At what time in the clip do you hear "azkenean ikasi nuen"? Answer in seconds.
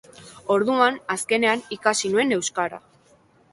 1.17-2.35